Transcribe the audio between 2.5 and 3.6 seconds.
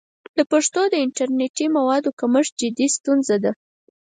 جدي ستونزه ده.